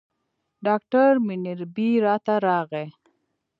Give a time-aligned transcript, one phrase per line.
[0.65, 2.87] ډاکټر منیربې راته راغی.